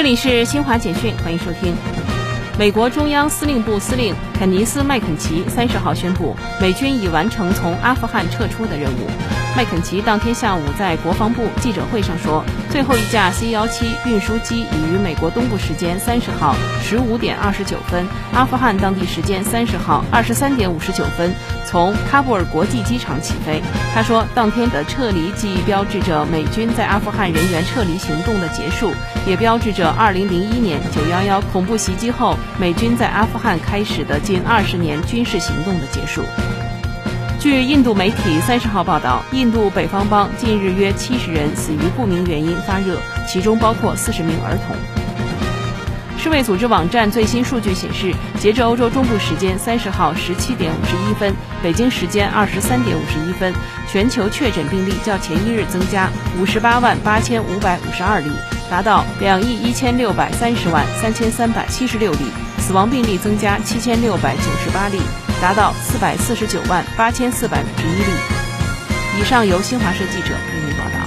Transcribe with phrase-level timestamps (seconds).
[0.00, 1.74] 这里是新华简讯，欢迎收听。
[2.58, 9.39] 美国中央司令部司令肯尼斯·麦肯齐三十号宣布，美军已完成从阿富汗撤出的任务。
[9.56, 21.34] 麦肯齐当天下午在国防部记者会上说，最后一架 C-17 运输机已于美国东部时间三十号十五点二十九分，阿富汗当地时间三十号二十三点五十九分
[21.66, 23.60] 从喀布尔国际机场起飞。
[23.92, 28.92] 他说，当天的撤离既标志着美军在阿富汗人员撤离行动的结束，
[29.26, 36.22] 也标志着二零零一年九幺幺恐怖袭击后美军在阿富汗开始的近二十年军事行动的结束。
[37.40, 44.76] 据印度媒体三十号报道，印度北方邦近日约七十人死于不明原因发热，其中包括四十名儿童。
[46.18, 53.54] 世卫组织网站最新数据显示，截至欧洲中部时间三十号十七点五十一分，北京时间二十三点五十一分，
[53.90, 58.30] 全球确诊病例较前一日增加五十八万八千五百五十二例，
[58.68, 62.18] 达到两亿一千六百三十万三千三百七十六例，
[62.70, 65.00] 死亡病例增加七千六百九十八例。
[65.42, 69.44] 达到四百四十九万八千四百五十一例以上。
[69.44, 70.99] 由新华社记者为您报道。